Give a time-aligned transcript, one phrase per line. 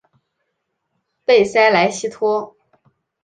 [1.25, 2.55] 贝塞莱西托。